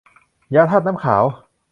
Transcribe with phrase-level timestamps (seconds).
[0.55, 1.23] ยาธาตุน้ำขาว